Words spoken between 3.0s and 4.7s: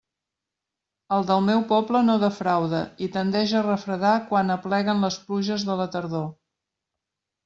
i tendeix a refredar quan